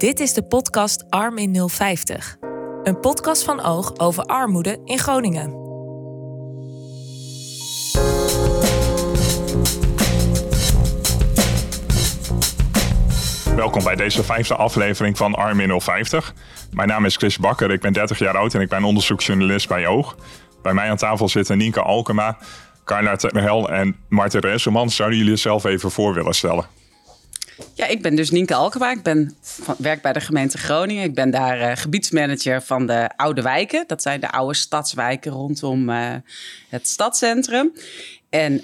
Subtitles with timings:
[0.00, 2.36] Dit is de podcast Arm in 050.
[2.82, 5.50] Een podcast van Oog over armoede in Groningen.
[13.56, 16.34] Welkom bij deze vijfde aflevering van Arm in 050.
[16.72, 19.86] Mijn naam is Chris Bakker, ik ben 30 jaar oud en ik ben onderzoeksjournalist bij
[19.86, 20.16] Oog.
[20.62, 22.38] Bij mij aan tafel zitten Nienke Alkema,
[22.84, 24.90] Carla Terhel en Marten Reseman.
[24.90, 26.79] Zouden jullie jezelf even voor willen stellen?
[27.74, 28.90] Ja, ik ben dus Nienke Alkema.
[28.90, 31.04] Ik ben van, werk bij de gemeente Groningen.
[31.04, 33.84] Ik ben daar uh, gebiedsmanager van de oude wijken.
[33.86, 36.14] Dat zijn de oude stadswijken rondom uh,
[36.68, 37.72] het stadscentrum.
[38.30, 38.62] En uh,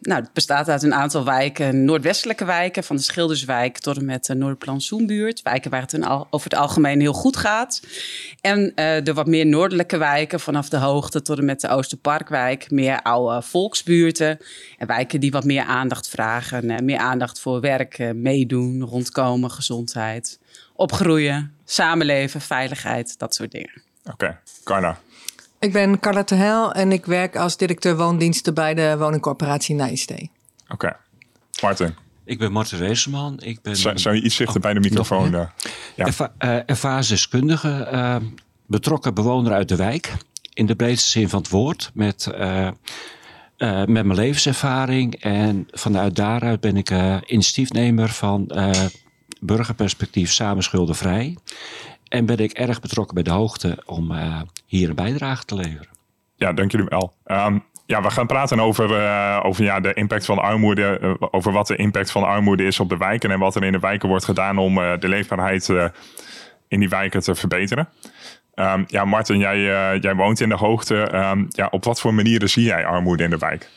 [0.00, 4.24] nou, het bestaat uit een aantal wijken, noordwestelijke wijken, van de Schilderswijk tot en met
[4.24, 5.42] de Noorderplantsoenbuurt.
[5.42, 7.82] Wijken waar het al, over het algemeen heel goed gaat.
[8.40, 8.72] En uh,
[9.02, 12.70] de wat meer noordelijke wijken, vanaf de hoogte tot en met de Oosterparkwijk.
[12.70, 14.38] Meer oude volksbuurten.
[14.78, 16.70] En wijken die wat meer aandacht vragen.
[16.70, 20.38] Uh, meer aandacht voor werk, meedoen, rondkomen, gezondheid,
[20.74, 23.82] opgroeien, samenleven, veiligheid, dat soort dingen.
[24.04, 24.96] Oké, okay.
[25.66, 30.30] Ik ben Carla Tehel en ik werk als directeur woondiensten bij de woningcorporatie Nijstee.
[30.64, 30.72] Oké.
[30.74, 30.96] Okay.
[31.62, 31.94] Martin.
[32.24, 33.40] Ik ben Martin Reeseman.
[33.40, 35.30] Ik ben, zou, zou je iets zichter oh, bij de microfoon?
[35.30, 35.52] Nog,
[35.94, 36.04] ja.
[36.04, 38.16] Erva uh, ervaringsdeskundige, uh,
[38.66, 40.12] betrokken bewoner uit de wijk.
[40.52, 41.90] In de breedste zin van het woord.
[41.94, 42.68] Met, uh,
[43.58, 45.14] met mijn levenservaring.
[45.14, 46.90] En vanuit daaruit ben ik
[47.26, 48.52] initiatiefnemer van
[49.40, 51.36] Burgerperspectief Samen Schuldenvrij.
[52.16, 55.88] En ben ik erg betrokken bij de hoogte om uh, hier een bijdrage te leveren.
[56.36, 57.14] Ja, dank jullie wel.
[57.26, 60.98] Um, ja, we gaan praten over, uh, over ja, de impact van armoede.
[61.02, 63.30] Uh, over wat de impact van armoede is op de wijken.
[63.30, 65.68] En wat er in de wijken wordt gedaan om de leefbaarheid
[66.68, 67.88] in die wijken te verbeteren.
[68.54, 69.60] Um, ja, Martin, jij,
[69.98, 71.14] jij woont in de hoogte.
[71.14, 73.70] Um, ja, op wat voor manieren zie jij armoede in de wijk?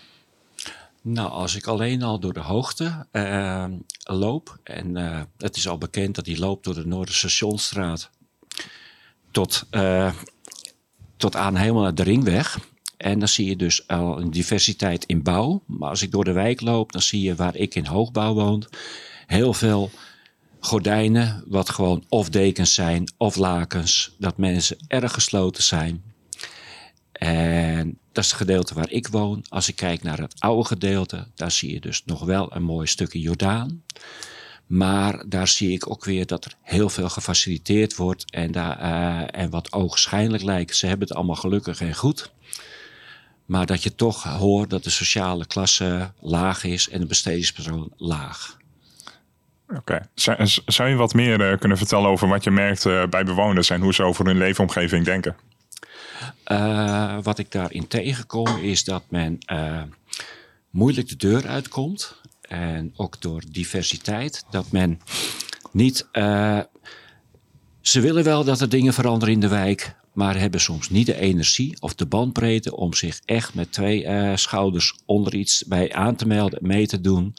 [1.01, 3.65] Nou, als ik alleen al door de hoogte uh,
[4.03, 8.09] loop, en uh, het is al bekend dat die loopt door de Noorderstationstraat
[9.31, 10.11] tot, uh,
[11.17, 12.59] tot aan helemaal naar de ringweg.
[12.97, 15.63] En dan zie je dus al een diversiteit in bouw.
[15.65, 18.65] Maar als ik door de wijk loop, dan zie je waar ik in hoogbouw woon,
[19.25, 19.91] heel veel
[20.59, 26.03] gordijnen, wat gewoon of dekens zijn of lakens, dat mensen erg gesloten zijn.
[27.11, 29.45] En dat is het gedeelte waar ik woon.
[29.49, 32.87] Als ik kijk naar het oude gedeelte, daar zie je dus nog wel een mooi
[32.87, 33.83] stukje Jordaan.
[34.69, 38.31] Maar daar zie ik ook weer dat er heel veel gefaciliteerd wordt.
[38.31, 42.31] En, daar, uh, en wat ogenschijnlijk lijkt, ze hebben het allemaal gelukkig en goed.
[43.45, 48.57] Maar dat je toch hoort dat de sociale klasse laag is en de bestedingspersoon laag.
[49.67, 49.79] Oké.
[49.79, 50.01] Okay.
[50.13, 53.69] Zou, zou, je wat meer uh, kunnen vertellen over wat je merkt uh, bij bewoners
[53.69, 55.35] en hoe ze over hun leefomgeving denken?
[57.21, 59.39] wat ik daarin tegenkom is dat men
[60.69, 62.18] moeilijk de deur uitkomt
[62.49, 64.99] en ook door diversiteit, dat men
[65.71, 66.07] niet.
[66.13, 66.59] Uh,
[67.81, 71.19] ze willen wel dat er dingen veranderen in de wijk, maar hebben soms niet de
[71.19, 76.15] energie of de bandbreedte om zich echt met twee uh, schouders onder iets bij aan
[76.15, 77.33] te melden, mee te doen.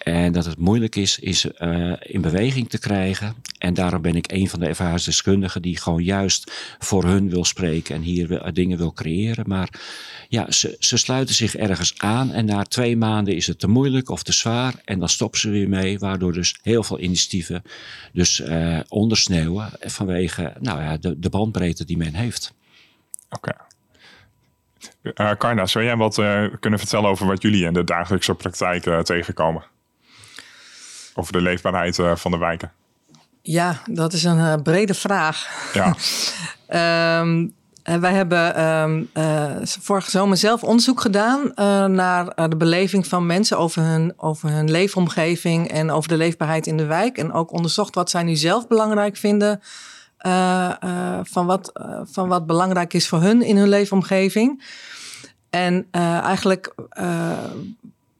[0.00, 3.34] En dat het moeilijk is, is uh, in beweging te krijgen.
[3.58, 7.94] En daarom ben ik een van de ervaringsdeskundigen die gewoon juist voor hun wil spreken
[7.94, 9.44] en hier wil, dingen wil creëren.
[9.48, 9.68] Maar
[10.28, 14.10] ja, ze, ze sluiten zich ergens aan en na twee maanden is het te moeilijk
[14.10, 14.74] of te zwaar.
[14.84, 17.62] En dan stoppen ze weer mee, waardoor dus heel veel initiatieven
[18.12, 22.54] dus uh, ondersneeuwen vanwege nou ja, de, bandbreedte die men heeft.
[23.30, 23.52] Oké.
[25.38, 26.14] Karna, zou jij wat
[26.60, 29.64] kunnen vertellen over wat jullie in de dagelijkse praktijk tegenkomen?
[31.14, 32.72] Over de leefbaarheid uh, van de wijken?
[33.42, 35.48] Ja, dat is een uh, brede vraag.
[35.72, 35.94] Ja.
[37.20, 41.52] um, wij hebben um, uh, vorige zomer zelf onderzoek gedaan
[41.94, 46.76] naar de beleving van mensen over hun, over hun leefomgeving en over de leefbaarheid in
[46.76, 47.18] de wijk.
[47.18, 49.60] En ook onderzocht wat zij nu zelf belangrijk vinden.
[51.22, 51.72] van, wat,
[52.04, 54.64] van wat belangrijk is voor hun in hun leefomgeving.
[55.50, 55.86] En
[56.22, 56.74] eigenlijk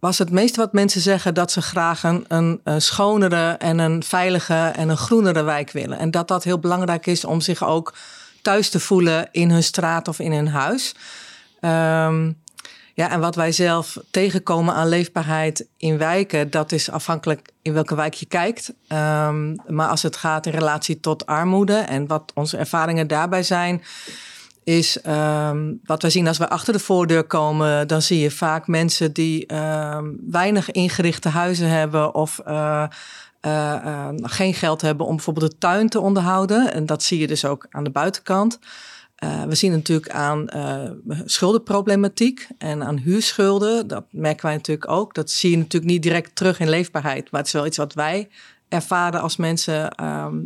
[0.00, 4.02] was het meeste wat mensen zeggen dat ze graag een, een, een, schonere en een
[4.02, 5.98] veilige en een groenere wijk willen.
[5.98, 7.94] En dat dat heel belangrijk is om zich ook
[8.42, 10.94] thuis te voelen in hun straat of in hun huis.
[11.60, 12.38] Um,
[12.94, 17.94] ja, en wat wij zelf tegenkomen aan leefbaarheid in wijken, dat is afhankelijk in welke
[17.94, 18.72] wijk je kijkt.
[18.88, 23.82] Um, maar als het gaat in relatie tot armoede en wat onze ervaringen daarbij zijn,
[24.64, 27.88] is um, wat wij zien als we achter de voordeur komen.
[27.88, 32.84] Dan zie je vaak mensen die um, weinig ingerichte huizen hebben of uh,
[34.16, 36.72] geen geld hebben om bijvoorbeeld de tuin te onderhouden.
[36.72, 38.58] En dat zie je dus ook aan de buitenkant.
[39.48, 40.46] we zien natuurlijk aan
[41.24, 43.86] schuldenproblematiek en aan huurschulden.
[43.86, 45.14] Dat merken wij natuurlijk ook.
[45.14, 47.94] Dat zie je natuurlijk niet direct terug in leefbaarheid, maar het is wel iets wat
[47.94, 48.28] wij
[48.68, 49.92] ervaren als mensen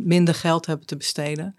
[0.03, 1.55] minder geld hebben te besteden.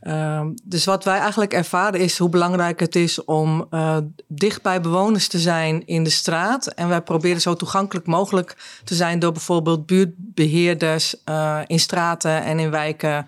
[0.00, 3.96] Ehm, dus wat wij eigenlijk ervaren is hoe belangrijk het is om uh,
[4.26, 6.66] dicht bij bewoners te zijn in de straat.
[6.66, 12.58] En wij proberen zo toegankelijk mogelijk te zijn door bijvoorbeeld buurtbeheerders uh, in straten en
[12.58, 13.26] in wijken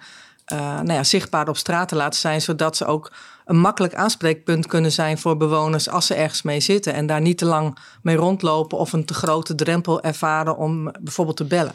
[0.52, 3.12] uh, nou ja, zichtbaar op straat te laten zijn, zodat ze ook
[3.44, 7.38] een makkelijk aanspreekpunt kunnen zijn voor bewoners als ze ergens mee zitten en daar niet
[7.38, 11.74] te lang mee rondlopen of een te grote drempel ervaren om bijvoorbeeld te bellen.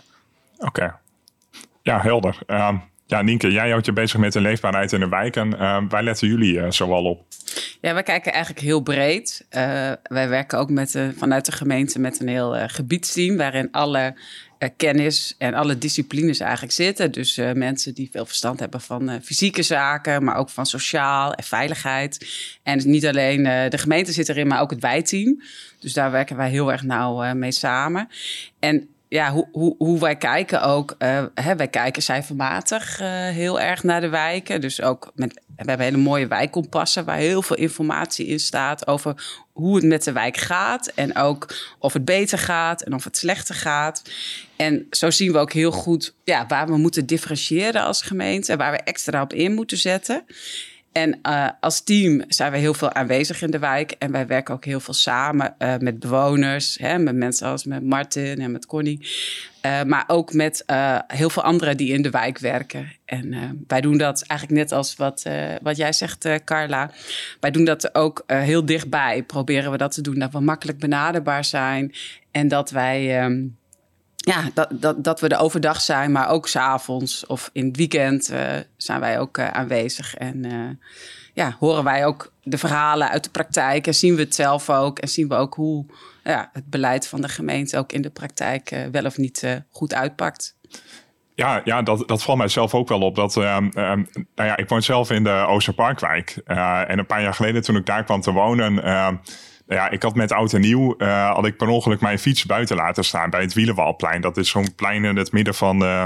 [0.58, 0.96] Oké,
[1.82, 2.40] ja, helder.
[2.48, 5.36] Um, ja, Nienke, jij houdt je bezig met de leefbaarheid in de wijk.
[5.36, 7.26] En uh, waar letten jullie uh, zoal op?
[7.82, 9.46] Ja, wij kijken eigenlijk heel breed.
[9.50, 9.60] Uh,
[10.04, 13.38] wij werken ook met, vanuit de gemeente met een heel gebiedsteam...
[13.38, 14.16] waarin alle
[14.78, 17.12] kennis en alle disciplines eigenlijk zitten.
[17.12, 20.24] Dus mensen die veel verstand hebben van fysieke zaken...
[20.24, 22.28] maar ook van sociaal en veiligheid.
[22.64, 25.42] En niet alleen de gemeente zit erin, maar ook het wijteam.
[25.80, 28.08] Dus daar werken wij heel erg nauw mee samen.
[28.60, 30.96] En ja, hoe, hoe, hoe wij kijken ook.
[31.00, 34.62] Uh, hè, wij kijken cijfermatig uh, heel erg naar de wijken.
[34.62, 39.44] Dus ook met, we hebben hele mooie wijkkompassen waar heel veel informatie in staat over
[39.52, 40.88] hoe het met de wijk gaat.
[40.88, 44.02] En ook of het beter gaat en of het slechter gaat.
[44.56, 48.52] En zo zien we ook heel goed ja, waar we moeten differentiëren als gemeente.
[48.52, 50.26] En waar we extra op in moeten zetten.
[50.96, 53.92] En uh, als team zijn we heel veel aanwezig in de wijk.
[53.92, 56.78] En wij werken ook heel veel samen uh, met bewoners.
[56.78, 59.08] Hè, met mensen als met Martin en met Connie.
[59.66, 60.64] Uh, maar ook met
[61.08, 62.92] heel veel anderen die in de wijk werken.
[63.06, 65.24] En wij doen dat eigenlijk net als wat,
[65.62, 66.92] wat jij zegt, Carla.
[67.40, 69.24] Wij doen dat ook heel dichtbij.
[69.24, 70.20] Proberen we dat te doen.
[70.20, 71.94] Dat we makkelijk benaderbaar zijn.
[72.32, 73.24] En dat wij...
[73.24, 73.58] Um,
[74.26, 78.32] ja, dat, dat, dat we er overdag zijn, maar ook s'avonds of in het weekend
[78.32, 78.40] uh,
[78.78, 80.16] zijn wij ook uh, aanwezig.
[80.16, 80.70] En uh,
[81.34, 85.00] ja, horen wij ook de verhalen uit de praktijk en zien we het zelf ook.
[85.00, 85.86] En zien we ook hoe
[86.24, 90.56] ja, het beleid van de gemeente ook in de praktijk wel of niet goed uitpakt.
[91.36, 93.16] Ja, ja dat, dat valt mij zelf ook wel op.
[93.16, 94.06] Dat, uh, uh, nou
[94.36, 96.42] ja, ik woon zelf in de Oosterparkwijk.
[96.46, 98.84] en een paar jaar geleden toen ik daar kwam te wonen
[99.68, 102.76] ja, ik had met oud en nieuw, uh, had ik per ongeluk mijn fiets buiten
[102.76, 104.22] laten staan bij het Wielenwalplein.
[104.22, 106.06] Dat is zo'n plein in het midden van, uh,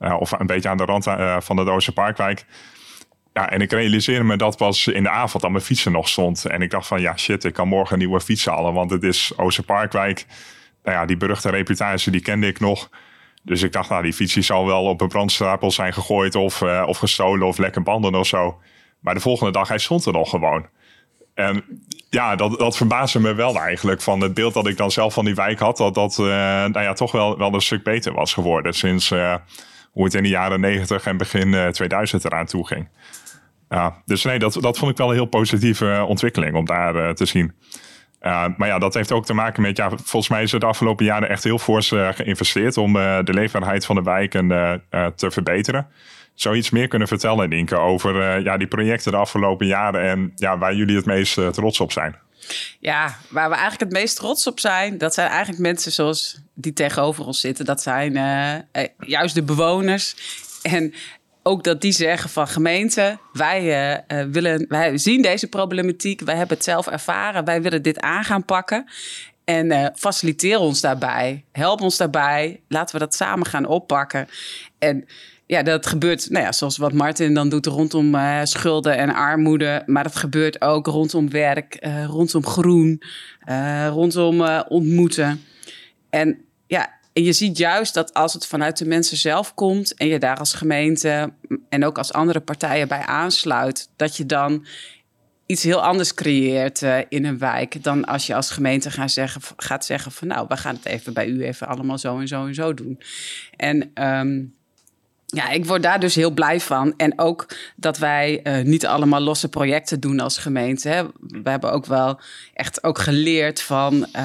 [0.00, 1.04] uh, of een beetje aan de rand
[1.44, 2.44] van de Doosje Parkwijk.
[3.32, 6.08] Ja, en ik realiseerde me dat pas in de avond dat mijn fiets er nog
[6.08, 6.44] stond.
[6.44, 9.02] En ik dacht van, ja shit, ik kan morgen een nieuwe fiets halen, want het
[9.02, 10.26] is Oosterparkwijk.
[10.82, 12.90] Nou ja, die beruchte reputatie, die kende ik nog.
[13.42, 16.98] Dus ik dacht, nou, die fiets zal wel op een brandstapel zijn gegooid of, of
[16.98, 18.60] gestolen of lekker banden of zo.
[19.00, 20.66] Maar de volgende dag, hij stond er nog gewoon.
[21.40, 21.64] En
[22.10, 24.00] ja, dat, dat verbaasde me wel eigenlijk.
[24.00, 25.76] Van het beeld dat ik dan zelf van die wijk had.
[25.76, 28.72] Dat dat uh, nou ja, toch wel, wel een stuk beter was geworden.
[28.72, 29.34] Sinds uh,
[29.90, 32.88] hoe het in de jaren 90 en begin uh, eh, 2000 eraan toe ging.
[33.68, 37.26] Ja, dus nee, dat, dat vond ik wel een heel positieve ontwikkeling om daar te
[37.26, 37.52] zien.
[38.56, 41.04] maar ja, dat heeft ook te maken met, ja, volgens mij is er de afgelopen
[41.04, 44.48] jaren echt heel fors geïnvesteerd om de leefbaarheid van de wijken
[45.16, 45.86] te verbeteren
[46.34, 50.32] zou iets meer kunnen vertellen, Inke, over uh, ja, die projecten de afgelopen jaren en
[50.36, 52.16] ja, waar jullie het meest uh, trots op zijn?
[52.80, 56.72] Ja, waar we eigenlijk het meest trots op zijn, dat zijn eigenlijk mensen zoals die
[56.72, 57.64] tegenover ons zitten.
[57.64, 60.16] Dat zijn uh, juist de bewoners.
[60.62, 60.94] En
[61.42, 66.64] ook dat die zeggen van gemeente, wij, willen, wij zien deze problematiek, wij hebben het
[66.64, 68.86] zelf ervaren, wij willen dit aan gaan pakken.
[69.44, 71.44] En faciliteer ons daarbij.
[71.52, 72.60] Help ons daarbij.
[72.68, 74.28] Laten we dat samen gaan oppakken.
[74.78, 75.06] En
[75.50, 79.82] ja, dat gebeurt, nou ja, zoals wat Martin dan doet rondom uh, schulden en armoede.
[79.86, 83.02] Maar dat gebeurt ook rondom werk, uh, rondom groen,
[83.48, 85.44] uh, rondom ontmoeten.
[86.10, 90.06] En ja, en je ziet juist dat als het vanuit de mensen zelf komt en
[90.06, 91.32] je daar als gemeente
[91.68, 94.66] en ook als andere partijen bij aansluit, dat je dan
[95.46, 99.84] iets heel anders creëert in een wijk dan als je als gemeente gaat zeggen, gaat
[99.84, 102.54] zeggen van nou, we gaan het even bij u even allemaal zo en zo en
[102.54, 103.00] zo doen.
[103.56, 104.58] En um,
[105.30, 106.94] ja, ik word daar dus heel blij van.
[106.96, 107.46] En ook
[107.76, 110.88] dat wij uh, niet allemaal losse projecten doen als gemeente.
[110.88, 111.04] Hè.
[111.20, 112.20] We hebben ook wel
[112.54, 114.24] echt ook geleerd van, uh,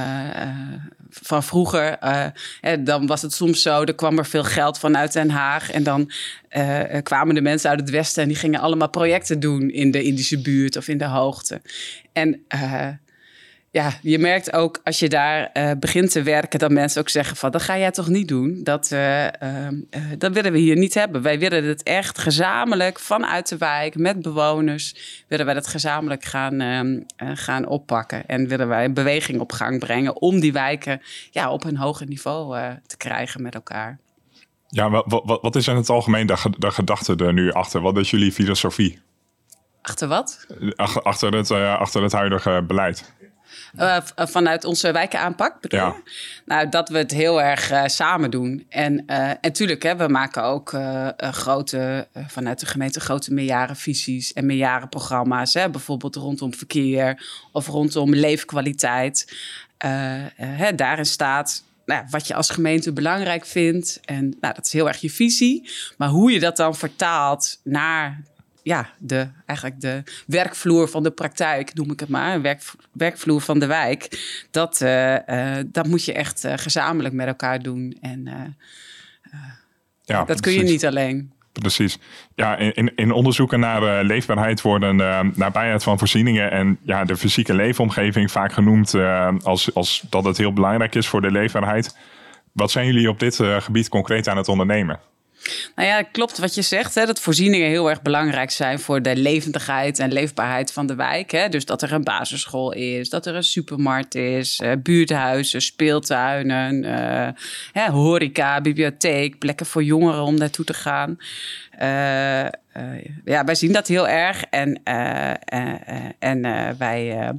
[1.10, 1.98] van vroeger.
[2.62, 5.72] Hè, dan was het soms zo, er kwam er veel geld vanuit Den Haag.
[5.72, 6.12] En dan
[7.04, 10.42] kwamen de mensen uit het westen en die gingen allemaal projecten doen in de Indische
[10.42, 11.62] buurt of in de hoogte.
[12.14, 12.46] En
[13.76, 17.38] ja, je merkt ook als je daar uh, begint te werken, dat mensen ook zeggen
[17.38, 18.60] van dat ga jij toch niet doen.
[18.64, 19.30] Dat, uh, uh,
[20.18, 21.22] dat willen we hier niet hebben.
[21.22, 24.96] Wij willen het echt gezamenlijk vanuit de wijk met bewoners,
[25.28, 27.00] willen wij dat gezamenlijk gaan, ehm,
[27.36, 28.26] gaan oppakken.
[28.26, 31.02] En willen wij een beweging op gang brengen om die wijken
[31.32, 34.00] ja, op een hoger niveau te krijgen met elkaar.
[34.68, 37.82] Ja, wat, wat, wat is in het algemeen de, de gedachte er nu achter?
[37.82, 39.00] Wat is jullie filosofie?
[39.82, 40.48] Achter wat?
[40.76, 43.14] Achter, achter, het, achter het huidige beleid.
[43.80, 45.96] Uh, vanuit onze wijkenaanpak bedoel ja.
[46.46, 48.66] Nou, dat we het heel erg uh, samen doen.
[48.70, 49.06] En
[49.42, 50.78] natuurlijk, we maken ook
[51.18, 55.54] grote, vanuit de gemeente grote meerjarenvisies en meerjarenprogramma's.
[55.54, 59.36] Hè, bijvoorbeeld rondom verkeer of rondom leefkwaliteit.
[60.36, 64.00] Hè, daarin staat nou, wat je als gemeente belangrijk vindt.
[64.06, 65.70] En nou, dat is heel erg je visie.
[65.98, 68.24] Maar hoe je dat dan vertaalt naar
[68.66, 73.60] ja, de, eigenlijk de werkvloer van de praktijk, noem ik het maar, werk, werkvloer van
[73.60, 74.20] de wijk,
[74.52, 75.18] dat, uh,
[75.66, 77.98] dat moet je echt uh, gezamenlijk met elkaar doen.
[78.02, 78.56] En
[80.02, 81.34] ja, dat kun je niet alleen.
[81.52, 81.98] Precies.
[82.36, 84.96] Ja, in, in onderzoeken naar leefbaarheid worden
[85.36, 88.96] nabijheid van voorzieningen en ja, de fysieke leefomgeving vaak genoemd
[89.44, 91.98] als, als dat het heel belangrijk is voor de leefbaarheid.
[92.52, 95.00] Wat zijn jullie op dit gebied concreet aan het ondernemen?
[95.76, 96.96] Nou ja, klopt wat je zegt.
[96.96, 101.32] Hè, dat voorzieningen heel erg belangrijk zijn voor de levendigheid en leefbaarheid van de wijk.
[101.32, 101.50] Hè.
[101.50, 106.84] Dus dat er een basisschool is, dat er een supermarkt is, uh, buurthuizen, speeltuinen,
[107.76, 111.18] uh, horeca, bibliotheek, plekken voor jongeren om naartoe te gaan.
[111.82, 112.46] Uh,
[113.26, 114.84] ja, wij zien dat heel erg en,
[116.20, 116.42] en
[116.78, 117.34] wij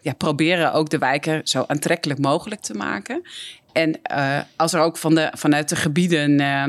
[0.00, 3.22] ja, proberen ook de wijken zo aantrekkelijk mogelijk te maken.
[3.72, 6.66] En uh, als er ook van de, vanuit de gebieden uh,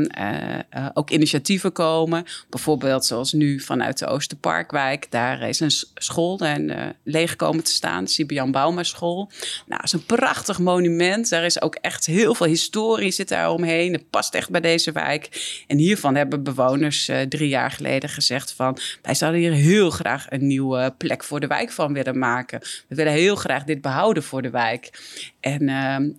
[0.77, 6.95] uh, ook initiatieven komen, bijvoorbeeld zoals nu vanuit de Oosterparkwijk, daar is een school en
[7.03, 9.29] leeg komen te staan, Sibian Bauma School.
[9.65, 11.29] Nou, dat is een prachtig monument.
[11.29, 13.93] Daar is ook echt heel veel historie zit daar omheen.
[13.93, 15.29] Het past echt bij deze wijk.
[15.67, 20.47] En hiervan hebben bewoners drie jaar geleden gezegd van, wij zouden hier heel graag een
[20.47, 22.59] nieuwe plek voor de wijk van willen maken.
[22.87, 24.89] We willen heel graag dit behouden voor de wijk.
[25.39, 26.09] En ehm,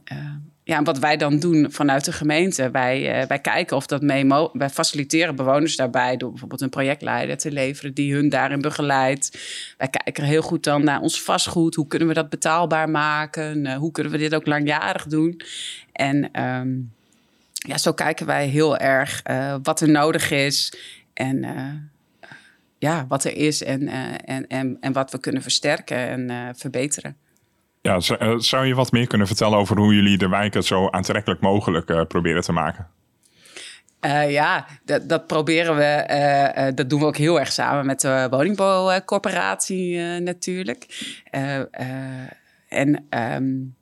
[0.73, 4.27] ja, wat wij dan doen vanuit de gemeente, wij, uh, wij kijken of dat mee
[4.53, 9.39] Wij faciliteren bewoners daarbij door bijvoorbeeld een projectleider te leveren die hun daarin begeleidt.
[9.79, 11.75] Wij kijken heel goed dan naar ons vastgoed.
[11.75, 13.67] Hoe kunnen we dat betaalbaar maken?
[13.67, 15.41] Uh, hoe kunnen we dit ook langjarig doen?
[15.93, 16.93] En um,
[17.53, 20.75] ja, zo kijken wij heel erg uh, wat er nodig is
[21.15, 21.47] en
[22.79, 23.89] ja, wat er is en,
[24.25, 25.97] en, en, en wat we kunnen versterken
[26.31, 27.17] en verbeteren.
[27.83, 31.41] Ja, eh, zou je wat meer kunnen vertellen over hoe jullie de wijken zo aantrekkelijk
[31.41, 32.89] mogelijk uh, proberen te maken?
[34.01, 36.73] Uh, ja, dat, dat, proberen we.
[36.75, 40.87] Dat doen we ook heel erg samen met de woningbouwcorporatie natuurlijk.
[42.69, 43.75] en, um,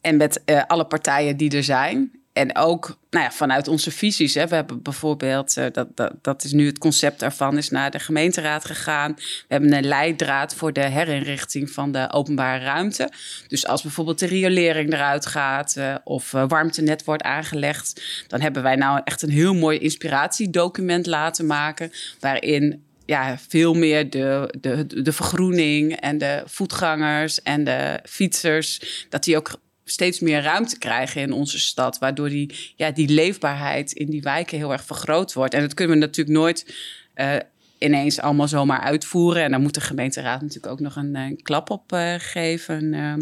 [0.00, 2.10] en met alle partijen die er zijn.
[2.36, 4.34] En ook nou ja, vanuit onze visies.
[4.34, 4.46] Hè.
[4.46, 7.98] We hebben bijvoorbeeld, uh, dat, dat, dat is nu het concept daarvan, is naar de
[7.98, 9.14] gemeenteraad gegaan.
[9.14, 13.10] We hebben een leidraad voor de herinrichting van de openbare ruimte.
[13.48, 18.62] Dus als bijvoorbeeld de riolering eruit gaat uh, of uh, warmtenet wordt aangelegd, dan hebben
[18.62, 21.92] wij nou echt een heel mooi inspiratiedocument laten maken.
[22.20, 29.24] Waarin ja, veel meer de, de, de vergroening en de voetgangers en de fietsers, dat
[29.24, 31.98] die ook steeds meer ruimte krijgen in onze stad.
[31.98, 35.54] Waardoor die, ja, die leefbaarheid in die wijken heel erg vergroot wordt.
[35.54, 36.74] En dat kunnen we natuurlijk nooit
[37.14, 37.36] uh,
[37.78, 39.42] ineens allemaal zomaar uitvoeren.
[39.42, 42.92] En dan moet de gemeenteraad natuurlijk ook nog een, een klap op uh, geven.
[42.92, 43.14] Uh,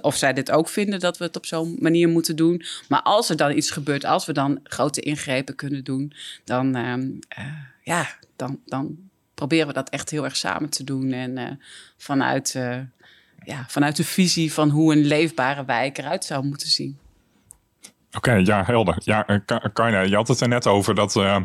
[0.00, 2.62] of zij dit ook vinden dat we het op zo'n manier moeten doen.
[2.88, 6.12] Maar als er dan iets gebeurt, als we dan grote ingrepen kunnen doen,
[6.44, 7.08] dan, ehm,
[7.82, 8.96] ja, dan, dan
[9.34, 11.12] proberen we dat echt heel erg samen te doen.
[11.12, 11.60] En
[11.96, 12.58] vanuit
[13.44, 16.98] ja, vanuit de visie van hoe een leefbare wijk eruit zou moeten zien.
[18.16, 18.96] Oké, ja, helder.
[18.98, 21.36] Ja, eh, Karna, je had het er net over dat, uh,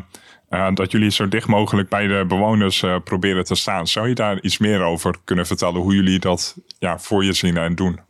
[0.50, 3.86] uh, dat jullie zo dicht mogelijk bij de bewoners uh, proberen te staan.
[3.86, 7.56] Zou je daar iets meer over kunnen vertellen, hoe jullie dat ja, voor je zien
[7.56, 8.00] en doen?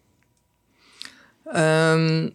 [1.47, 2.35] Um,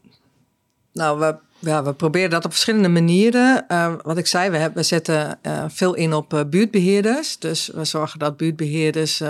[0.94, 3.66] nou, we, ja, we proberen dat op verschillende manieren.
[4.04, 7.40] wat ik zei, we, hebben, we zetten veel in op buurtbeheerders.
[7.40, 9.22] Dus we zorgen dat buurtbeheerders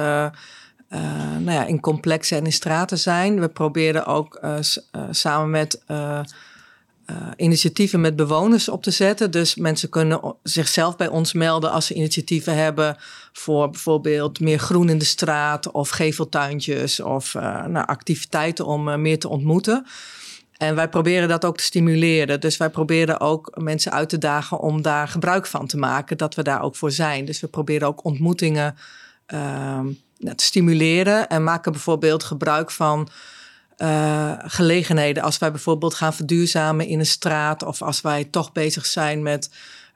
[0.89, 0.99] uh,
[1.37, 3.39] nou ja, in complexen en in straten zijn.
[3.39, 4.57] We proberen ook uh,
[5.11, 5.81] samen met
[7.35, 9.31] initiatieven met bewoners op te zetten.
[9.31, 12.97] Dus mensen kunnen zichzelf bij ons melden als ze initiatieven hebben
[13.33, 19.27] voor bijvoorbeeld meer groen in de straat of geveltuintjes of nou, activiteiten om meer te
[19.27, 19.85] ontmoeten.
[20.57, 22.39] En wij proberen dat ook te stimuleren.
[22.39, 26.35] Dus wij proberen ook mensen uit te dagen om daar gebruik van te maken, dat
[26.35, 27.25] we daar ook voor zijn.
[27.25, 28.75] Dus we proberen ook ontmoetingen
[29.25, 29.87] ehm,
[30.19, 33.09] te stimuleren en maken bijvoorbeeld gebruik van
[33.77, 35.23] uh, gelegenheden.
[35.23, 39.49] Als wij bijvoorbeeld gaan verduurzamen in een straat of als wij toch bezig zijn met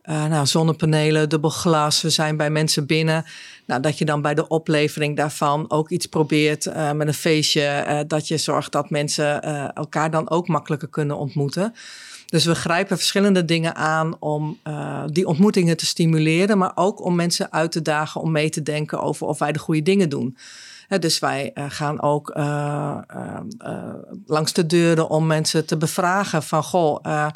[0.06, 3.26] uh, nou, zonnepanelen, dubbel glas, we zijn bij mensen binnen.
[3.66, 8.04] Nou, dat je dan bij de oplevering daarvan ook iets probeert uh, met een feestje.
[8.08, 11.74] Dat je zorgt dat mensen elkaar dan ook makkelijker kunnen ontmoeten.
[12.32, 14.60] Dus we grijpen verschillende dingen aan om
[15.06, 19.02] die ontmoetingen te stimuleren, maar ook om mensen uit te dagen om mee te denken
[19.02, 20.38] over of wij de goede dingen doen.
[21.00, 22.34] dus wij gaan ook
[24.26, 27.30] langs de deuren om mensen te bevragen van goh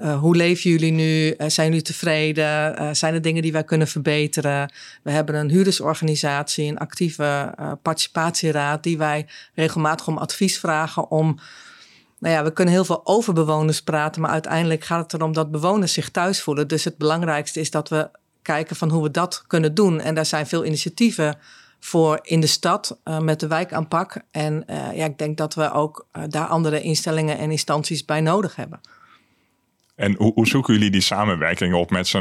[0.00, 1.34] uh, hoe leven jullie nu?
[1.38, 2.82] Uh, zijn jullie tevreden?
[2.82, 4.72] Uh, zijn er dingen die wij kunnen verbeteren?
[5.02, 11.38] We hebben een huurdersorganisatie, een actieve participatieraad, die wij regelmatig om advies vragen om.
[12.18, 15.50] Nou ja, we kunnen heel veel over bewoners praten, maar uiteindelijk gaat het erom dat
[15.50, 16.68] bewoners zich thuis voelen.
[16.68, 18.10] Dus het belangrijkste is dat we
[18.42, 20.00] kijken van hoe we dat kunnen doen.
[20.00, 21.38] En daar zijn veel initiatieven
[21.80, 24.20] voor in de stad met de wijkaanpak.
[24.30, 28.80] En ja, ik denk dat we ook daar andere instellingen en instanties bij nodig hebben.
[29.94, 32.14] En hoe, hoe, zoeken jullie die samenwerking op met,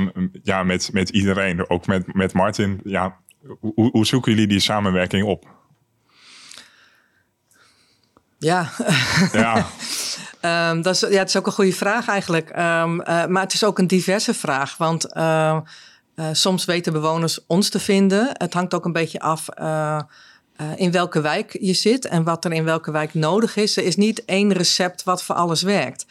[0.44, 1.70] ja, met, met iedereen?
[1.70, 2.80] Ook met, met Martin.
[2.84, 3.18] Ja,
[3.60, 5.55] hoe, hoe zoeken jullie die samenwerking op?
[8.46, 8.70] Ja.
[9.32, 9.68] ja.
[10.72, 12.50] um, dat is, ja, het is ook een goede vraag eigenlijk.
[12.50, 14.78] Um, uh, maar het is ook een diverse vraag.
[14.78, 15.58] Want uh,
[16.16, 18.30] uh, soms weten bewoners ons te vinden.
[18.34, 19.48] Het hangt ook een beetje af
[20.76, 23.78] in welke wijk je zit en wat er in welke wijk nodig is.
[23.78, 26.06] Er is niet één recept wat voor alles werkt.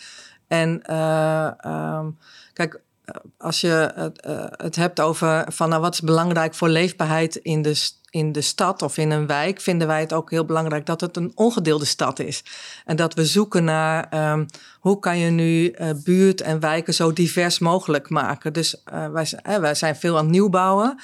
[0.48, 0.82] En
[2.52, 2.80] kijk,
[3.38, 4.26] als je het,
[4.56, 8.82] het, hebt over van nou, wat is belangrijk voor leefbaarheid in de, in de stad
[8.82, 12.18] of in een wijk, vinden wij het ook heel belangrijk dat het een ongedeelde stad
[12.18, 12.44] is.
[12.84, 14.46] En dat we zoeken naar um,
[14.80, 18.52] hoe kan je nu uh, buurt en wijken zo divers mogelijk maken.
[18.52, 21.00] Dus wij, wij zijn veel aan het nieuwbouwen.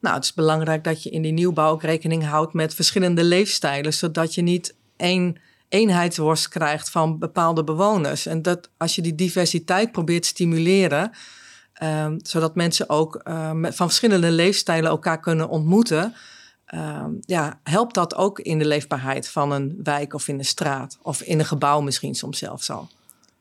[0.00, 3.94] Nou, het is belangrijk dat je in die nieuwbouw ook rekening houdt met verschillende leefstijlen,
[3.94, 5.36] zodat je niet één
[5.68, 8.26] eenheidsworst krijgt van bepaalde bewoners.
[8.26, 11.10] En dat als je die diversiteit probeert te stimuleren,
[11.82, 16.14] um, zodat mensen ook met, van verschillende leefstijlen elkaar kunnen ontmoeten.
[16.74, 20.98] Um, ja, helpt dat ook in de leefbaarheid van een wijk of in een straat
[21.02, 22.88] of in een gebouw misschien soms zelfs al.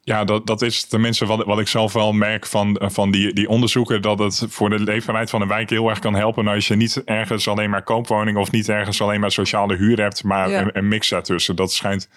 [0.06, 3.50] Ja, dat, dat is tenminste wat, wat ik zelf wel merk van, van die, die
[3.50, 4.02] onderzoeken.
[4.02, 6.48] Dat het voor de leefbaarheid van een wijk heel erg kan helpen.
[6.48, 10.24] Als je niet ergens alleen maar koopwoning of niet ergens alleen maar sociale huur hebt.
[10.24, 11.56] Maar een, een, mix daartussen.
[11.56, 12.10] Dat schijnt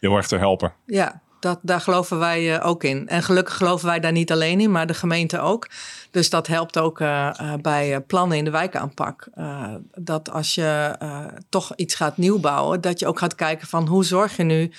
[0.00, 0.72] heel erg te helpen.
[0.86, 3.08] Ja, dat, daar geloven wij uh, ook in.
[3.08, 5.68] En gelukkig geloven wij daar niet alleen in, maar de gemeente ook.
[6.10, 9.28] Dus dat helpt ook uh, uh, bij plannen in de wijkaanpak.
[9.94, 10.96] dat als je
[11.48, 14.72] toch iets gaat nieuwbouwen, dat je ook gaat kijken van hoe zorg je nu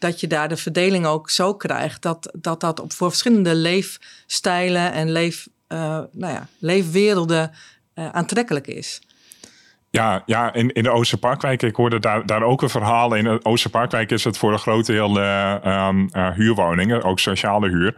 [0.00, 4.92] dat je daar de verdeling ook zo krijgt dat dat, dat op voor verschillende leefstijlen
[4.92, 5.78] en leef, uh,
[6.12, 7.50] nou ja, leefwerelden
[7.94, 9.00] uh, aantrekkelijk is.
[9.90, 13.14] Ja, ja in, in de Oosterparkwijk, ik hoorde daar, daar ook een verhaal.
[13.14, 17.96] In de Oosterparkwijk is het voor een groot deel uh, um, huurwoningen, ook sociale huur.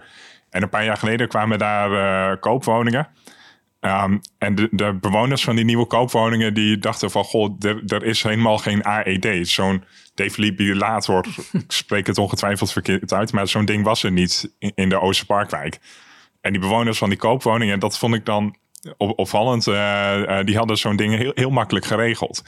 [0.50, 3.08] En een paar jaar geleden kwamen daar koopwoningen.
[3.80, 7.24] Um, en de, bewoners van die nieuwe koopwoningen die dachten van...
[7.24, 9.48] goh, er is helemaal geen AED.
[9.48, 13.32] Zo'n defibrillator, ik spreek het ongetwijfeld verkeerd uit...
[13.32, 15.78] maar zo'n ding was er niet in, in de Oosterparkwijk.
[16.40, 18.56] En die bewoners van die koopwoningen, dat vond ik dan
[18.96, 19.66] opvallend...
[19.66, 22.44] Uh, uh, die hadden zo'n ding heel, heel makkelijk geregeld.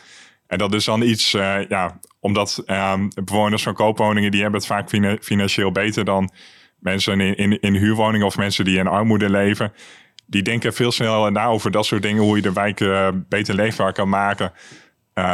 [0.47, 4.31] En dat is dan iets, uh, ja, omdat um, bewoners van koopwoningen...
[4.31, 4.89] die hebben het vaak
[5.21, 6.31] financieel beter dan
[6.79, 8.27] mensen in, in, in huurwoningen...
[8.27, 9.73] of mensen die in armoede leven
[10.27, 12.79] die denken veel sneller na over dat soort dingen, hoe je de wijk
[13.29, 14.53] beter leefbaar kan maken,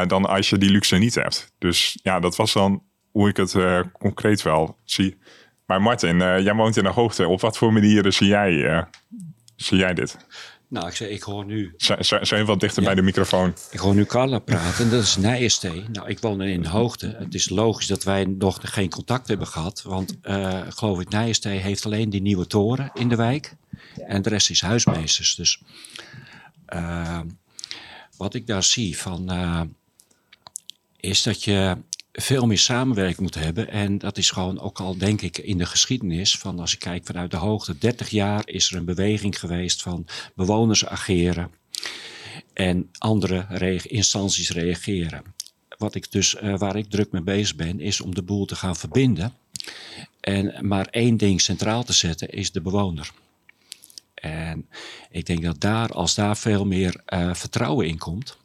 [0.07, 1.55] dan als je die luxe niet hebt.
[1.59, 3.57] Dus ja, dat was dan hoe ik het
[3.93, 5.19] concreet wel zie.
[5.67, 7.29] Maar Martin, jij woont in de hoogte.
[7.29, 8.85] Op wat voor manieren zie jij,
[9.57, 10.17] zie jij dit?
[10.71, 11.75] Nou, ik, zeg, ik hoor nu...
[11.77, 12.89] Zijn je wat dichter ja.
[12.89, 13.55] bij de microfoon?
[13.71, 15.85] Ik hoor nu Carla praten, dat is Nijenstee.
[15.93, 17.17] Nou, ik woon in hoogte.
[17.19, 19.83] Het is logisch dat wij nog geen contact hebben gehad.
[19.83, 23.57] Want, uh, geloof ik, Nijenstee heeft alleen die nieuwe toren in de wijk.
[24.07, 25.35] En de rest is huismeesters.
[25.35, 25.63] Dus
[26.75, 27.21] uh,
[28.17, 29.61] wat ik daar zie van, uh,
[30.97, 31.77] is dat je
[32.13, 33.69] veel meer samenwerking moet hebben.
[33.69, 36.39] En dat is gewoon ook al, denk ik, in de geschiedenis.
[36.39, 40.07] Van als ik kijk vanuit de hoogte, 30 jaar is er een beweging geweest van
[40.35, 41.51] bewoners ageren.
[42.53, 45.23] En andere re instanties reageren.
[45.79, 48.57] Wat ik dus, uh, waar ik druk mee bezig ben, is om de boel te
[48.57, 49.35] gaan verbinden.
[50.21, 53.11] En maar één ding centraal te zetten, is de bewoner.
[54.15, 54.69] En
[55.11, 58.37] ik denk dat daar, als daar veel meer uh, vertrouwen in komt,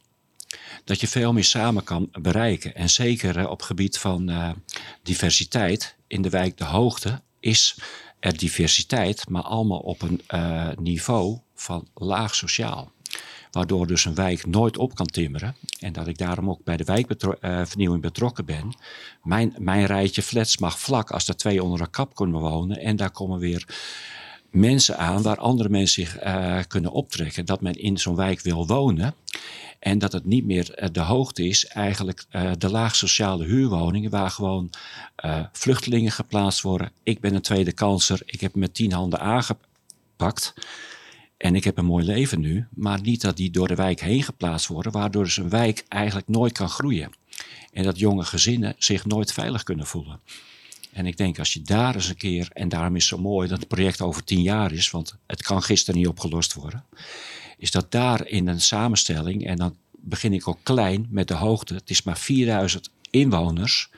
[0.84, 2.74] dat je veel meer samen kan bereiken.
[2.74, 4.50] En zeker uh, op gebied van uh,
[5.02, 7.78] diversiteit in de wijk De Hoogte is
[8.20, 10.22] er diversiteit, maar allemaal op een
[10.78, 12.92] niveau van laag sociaal.
[13.50, 15.56] Waardoor dus een wijk nooit op kan timmeren.
[15.80, 18.76] En dat ik daarom ook bij de wijkvernieuwing betrokken ben.
[19.22, 22.78] Mijn, mijn rijtje flats mag vlak als er twee onder een kap kunnen wonen.
[22.78, 23.66] En daar komen weer
[24.50, 27.46] mensen aan waar andere mensen zich uh, kunnen optrekken.
[27.46, 29.14] Dat men in zo'n wijk wil wonen.
[29.78, 34.30] En dat het niet meer de hoogte is, eigenlijk uh, de laag sociale huurwoningen, waar
[34.30, 34.70] gewoon
[35.52, 36.90] vluchtelingen geplaatst worden.
[37.02, 40.54] Ik ben een tweede kanser, ik heb met tien handen aangepakt.
[41.36, 44.22] En ik heb een mooi leven nu, maar niet dat die door de wijk heen
[44.22, 47.12] geplaatst worden, waardoor dus een wijk eigenlijk nooit kan groeien.
[47.72, 50.20] En dat jonge gezinnen zich nooit veilig kunnen voelen.
[50.96, 53.58] En ik denk als je daar eens een keer, en daarom is zo mooi dat
[53.58, 56.84] het project over tien jaar is, want het kan gisteren niet opgelost worden,
[57.58, 61.74] is dat daar in een samenstelling, en dan begin ik ook klein met de hoogte,
[61.74, 63.90] het is maar 4000 inwoners.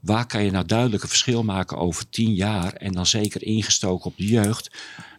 [0.00, 4.10] Waar kan je nou duidelijk een verschil maken over tien jaar en dan zeker ingestoken
[4.10, 4.70] op de jeugd?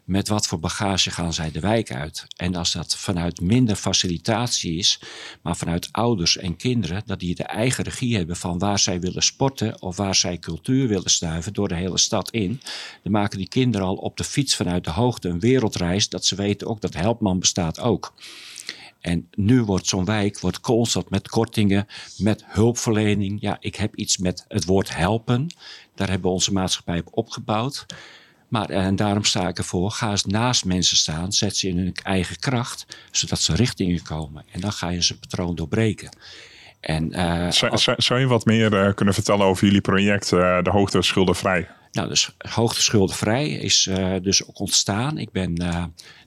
[0.09, 2.25] Met wat voor bagage gaan zij de wijk uit.
[2.35, 4.99] En als dat vanuit minder facilitatie is,
[5.41, 9.23] maar vanuit ouders en kinderen, dat die de eigen regie hebben van waar zij willen
[9.23, 12.61] sporten of waar zij cultuur willen snuiven door de hele stad in,
[13.03, 16.35] dan maken die kinderen al op de fiets vanuit de hoogte een wereldreis, dat ze
[16.35, 18.13] weten ook dat Helpman bestaat ook.
[18.99, 23.41] En nu wordt zo'n wijk wordt constant met kortingen, met hulpverlening.
[23.41, 25.47] Ja, ik heb iets met het woord helpen.
[25.95, 27.85] Daar hebben we onze maatschappij op opgebouwd.
[28.49, 31.93] Maar, en daarom sta ik ervoor, ga eens naast mensen staan, zet ze in hun
[32.03, 34.45] eigen kracht, zodat ze richtingen komen.
[34.51, 36.09] En dan ga je ze patroon doorbreken.
[36.79, 40.69] En, uh, zou, zou, je wat meer uh, kunnen vertellen over jullie project, uh, de
[40.69, 41.67] Hoogte Schuldenvrij?
[41.91, 43.89] Nou, dus Hoogte Schuldenvrij is
[44.21, 45.17] dus ook ontstaan.
[45.17, 45.57] Ik ben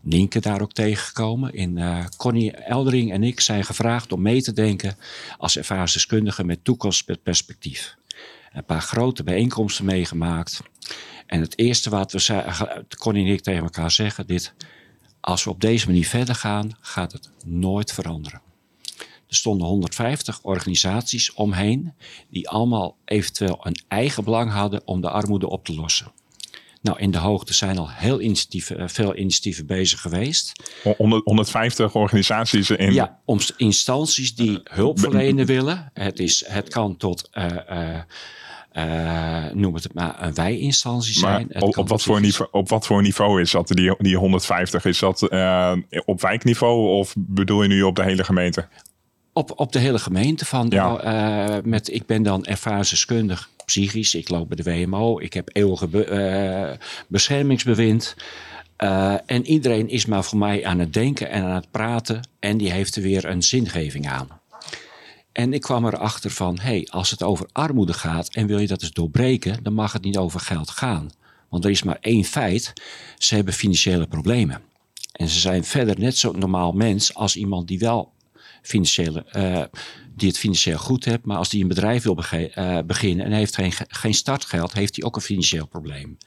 [0.01, 1.53] Nienke daar ook tegengekomen.
[1.53, 1.81] In,
[2.17, 4.97] Connie Eldering en ik zijn gevraagd om mee te denken
[5.39, 7.97] als ervaringsdeskundige met toekomstperspectief.
[8.53, 10.63] Een paar grote bijeenkomsten meegemaakt.
[11.33, 12.45] En het eerste wat we zei,
[12.99, 14.55] Connie en ik tegen elkaar zeggen, dit,
[15.21, 18.41] als we op deze manier verder gaan, gaat het nooit veranderen.
[19.29, 21.93] Er stonden 150 organisaties omheen
[22.29, 26.13] die allemaal eventueel een eigen belang hadden om de armoede op te lossen.
[26.81, 30.53] Nou, in de hoogte zijn al heel initiatieven, eh, veel initiatieven bezig geweest.
[31.25, 32.93] 150 organisaties in.
[32.93, 33.21] Ja,
[33.57, 35.91] instanties die hulp verlenen willen.
[35.95, 37.31] Het, is, het kan tot.
[37.33, 38.01] Uh, uh,
[38.73, 41.49] uh, noem het maar een wij-instantie zijn.
[41.53, 44.85] Maar op, op, wat voor niveau, op wat voor niveau is dat, die, die 150?
[44.85, 45.73] Is dat uh,
[46.05, 48.69] op wijkniveau of bedoel je nu op de hele gemeente?
[49.33, 50.45] Op, op de hele gemeente.
[50.45, 51.55] Van ja.
[51.55, 54.15] uh, met, ik ben dan ervaringsdeskundig psychisch.
[54.15, 55.21] Ik loop bij de WMO.
[55.21, 58.17] Ik heb eeuwige be, beschermingsbewind.
[59.27, 62.29] en iedereen is maar voor mij aan het denken en aan het praten.
[62.39, 64.42] En die heeft er weer een zingeving aan.
[65.33, 68.83] En ik kwam erachter van, hey, als het over armoede gaat en wil je dat
[68.83, 71.11] eens doorbreken, dan mag het niet over geld gaan.
[71.49, 72.73] Want er is maar één feit,
[73.19, 74.63] ze hebben financiële problemen.
[75.13, 78.13] En ze zijn verder net zo normaal mens als iemand die wel
[78.63, 79.65] financiële, uh,
[80.17, 83.55] die het financieel goed heeft, maar als die een bedrijf wil uh, beginnen en heeft
[83.55, 86.19] geen, geen startgeld, heeft hij ook een financieel probleem.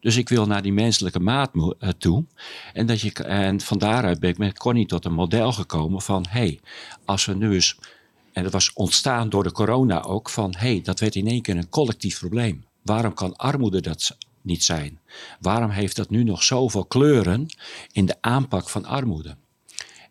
[0.00, 2.24] Dus ik wil naar die menselijke maat uh, toe.
[2.72, 6.26] En, dat je, en van daaruit ben ik met Connie tot een model gekomen van:
[6.28, 6.60] hey,
[7.04, 7.78] als we nu eens
[8.38, 11.56] en dat was ontstaan door de corona ook van, hey, dat werd in één keer
[11.56, 12.64] een collectief probleem.
[12.82, 15.00] Waarom kan armoede dat niet zijn?
[15.40, 17.46] Waarom heeft dat nu nog zoveel kleuren
[17.92, 19.36] in de aanpak van armoede?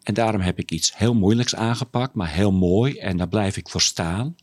[0.03, 2.97] En daarom heb ik iets heel moeilijks aangepakt, maar heel mooi.
[2.97, 4.35] En daar blijf ik voor staan.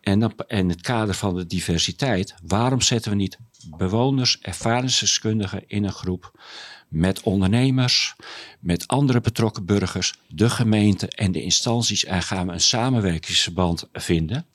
[0.00, 3.38] En in het kader van de diversiteit, waarom zetten we niet
[3.76, 6.40] bewoners, ervaringsdeskundigen in een groep
[6.88, 8.14] met ondernemers,
[8.60, 12.04] met andere betrokken burgers, de gemeente en de instanties.
[12.04, 14.46] En gaan we een samenwerkingsverband vinden.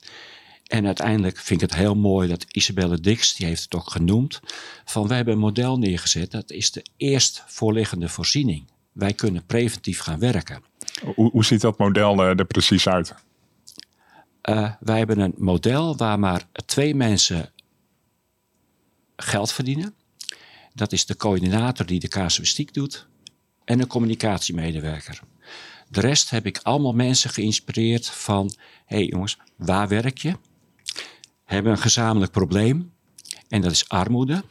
[0.68, 4.40] En uiteindelijk vind ik het heel mooi dat Isabelle Dix, die heeft het ook genoemd,
[4.86, 6.32] van we hebben een model neergezet.
[6.32, 8.66] Dat is de eerst voorliggende voorziening.
[8.92, 10.64] Wij kunnen preventief gaan werken.
[11.16, 13.14] Hoe, hoe ziet dat model er precies uit?
[14.50, 17.52] Uh, wij hebben een model waar maar twee mensen
[19.16, 19.94] geld verdienen.
[20.74, 23.08] Dat is de coördinator die de casuïstiek doet
[23.64, 25.22] en een communicatiemedewerker.
[25.90, 28.52] De rest heb ik allemaal mensen geïnspireerd van:
[28.86, 30.34] hé hey jongens, waar werk je?
[31.44, 32.94] Hebben een gezamenlijk probleem
[33.48, 34.44] en dat is armoede.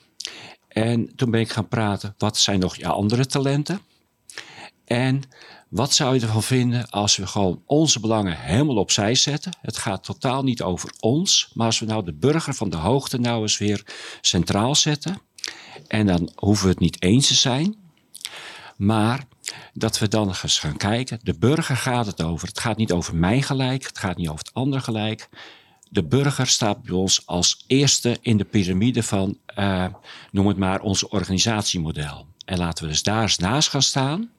[0.68, 3.80] En toen ben ik gaan praten: wat zijn nog je andere talenten?
[4.85, 5.22] En
[5.68, 9.52] wat zou je ervan vinden als we gewoon onze belangen helemaal opzij zetten?
[9.61, 13.18] Het gaat totaal niet over ons, maar als we nou de burger van de hoogte
[13.18, 13.85] nou eens weer
[14.20, 15.20] centraal zetten.
[15.87, 17.77] En dan hoeven we het niet eens te zijn,
[18.77, 19.25] maar
[19.73, 21.19] dat we dan eens gaan kijken.
[21.23, 22.49] De burger gaat het over.
[22.49, 25.29] Het gaat niet over mijn gelijk, het gaat niet over het ander gelijk.
[25.90, 29.87] De burger staat bij ons als eerste in de piramide van, uh,
[30.31, 32.27] noem het maar, onze organisatiemodel.
[32.45, 34.31] En laten we dus daar eens naast gaan staan.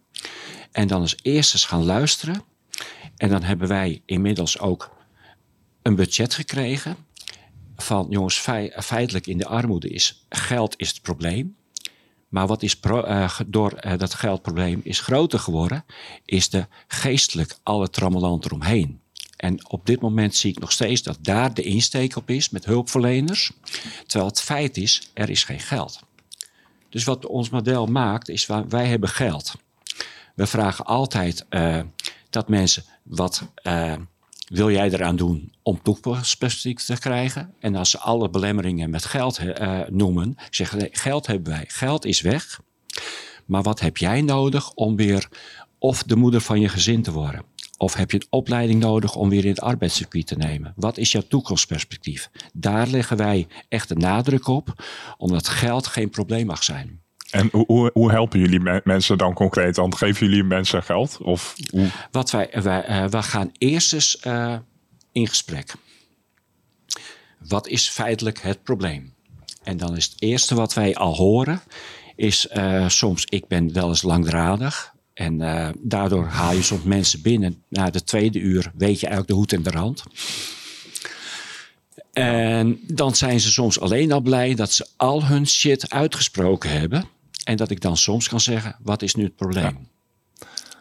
[0.71, 2.43] En dan als eerste gaan luisteren.
[3.17, 4.91] En dan hebben wij inmiddels ook
[5.82, 6.97] een budget gekregen
[7.75, 8.38] van jongens,
[8.77, 11.55] feitelijk in de armoede is geld is het probleem.
[12.29, 12.79] Maar wat is
[13.47, 15.86] door dat geldprobleem is groter geworden,
[16.25, 19.01] is de geestelijk alle trammeland eromheen.
[19.38, 22.65] En op dit moment zie ik nog steeds dat daar de insteek op is met
[22.65, 23.51] hulpverleners.
[24.05, 25.99] Terwijl het feit is, er is geen geld.
[26.89, 29.53] Dus wat ons model maakt, is wij hebben geld.
[30.36, 31.79] We vragen altijd uh,
[32.29, 33.43] dat mensen wat
[34.51, 37.53] wil jij eraan doen om toepassingsperspectief te krijgen?
[37.59, 42.21] En als ze alle belemmeringen met geld uh, noemen, zeggen geld hebben wij, geld is
[42.21, 42.61] weg.
[43.45, 45.27] Maar wat heb jij nodig om weer
[45.77, 47.43] of de moeder van je gezin te worden?
[47.77, 50.73] Of heb je een opleiding nodig om weer in het arbeidscircuit te nemen?
[50.75, 52.29] Wat is jouw toekomstperspectief?
[52.53, 54.83] Daar leggen wij echt de nadruk op,
[55.17, 57.01] omdat geld geen probleem mag zijn.
[57.31, 59.75] En hoe, hoe helpen jullie mensen dan concreet?
[59.75, 61.17] Dan geven jullie mensen geld?
[61.21, 61.87] Of hoe?
[62.11, 64.55] Wat wij, wij, uh, gaan eerst eens uh,
[65.11, 65.73] in gesprek.
[67.47, 69.13] Wat is feitelijk het probleem?
[69.63, 71.61] En dan is het eerste wat wij al horen,
[72.15, 74.93] is uh, soms ik ben wel eens langdradig.
[75.13, 75.37] En
[75.79, 77.63] daardoor haal je soms mensen binnen.
[77.69, 80.03] Na de tweede uur weet je eigenlijk de hoed in de rand.
[82.13, 87.05] En dan zijn ze soms alleen al blij dat ze al hun shit uitgesproken hebben.
[87.43, 89.89] En dat ik dan soms kan zeggen: wat is nu het probleem?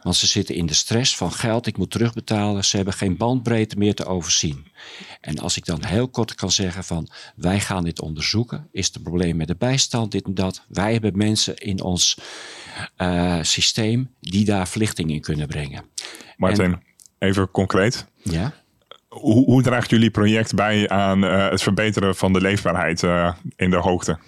[0.03, 2.65] Want ze zitten in de stress van geld, ik moet terugbetalen.
[2.65, 4.67] Ze hebben geen bandbreedte meer te overzien.
[5.21, 8.69] En als ik dan heel kort kan zeggen van wij gaan dit onderzoeken.
[8.73, 10.65] Is het een probleem met de bijstand, dit en dat.
[10.69, 12.19] Wij hebben mensen in ons
[12.99, 15.85] uh, systeem die daar verlichting in kunnen brengen.
[16.37, 16.83] Martin,
[17.19, 18.07] even concreet.
[18.23, 18.53] Ja?
[19.09, 23.71] Hoe, hoe, draagt jullie project bij aan uh, het verbeteren van de leefbaarheid uh, in
[23.71, 24.19] de hoogte?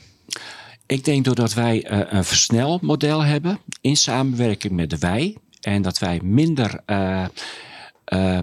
[0.93, 5.37] Ik denk doordat wij uh, een versnelmodel hebben in samenwerking met de wij.
[5.61, 7.25] En dat wij minder uh,
[8.09, 8.39] uh,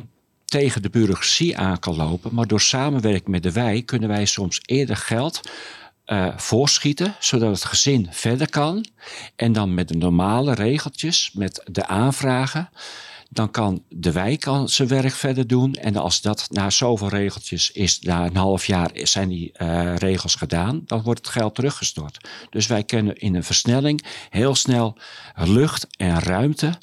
[0.46, 2.34] tegen de bureaucratie aan kan lopen.
[2.34, 5.42] Maar door samenwerking met de wij kunnen wij soms eerder geld
[6.36, 8.86] voorschieten, zodat het gezin verder kan.
[9.36, 12.70] En dan met de normale regeltjes, met de aanvragen
[13.30, 15.74] dan kan de wijk zijn werk verder doen.
[15.74, 20.36] En als dat na zoveel regeltjes is, na een half jaar zijn die uh, regels
[20.36, 22.30] gedaan, dan wordt het geld teruggestort.
[22.50, 24.98] Dus wij kunnen in een versnelling heel snel
[25.36, 26.74] lucht en ruimte